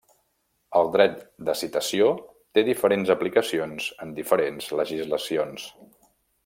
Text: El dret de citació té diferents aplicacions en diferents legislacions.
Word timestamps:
El 0.79 0.87
dret 0.95 1.19
de 1.49 1.55
citació 1.59 2.07
té 2.59 2.65
diferents 2.71 3.13
aplicacions 3.17 3.93
en 4.07 4.17
diferents 4.23 4.75
legislacions. 4.81 5.71